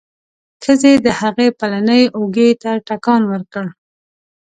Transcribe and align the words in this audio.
ښځې 0.63 0.93
د 1.05 1.07
هغه 1.19 1.45
پلنې 1.59 2.01
اوږې 2.17 2.49
ته 2.61 2.71
ټکان 2.87 3.21
ورکړ. 3.31 3.65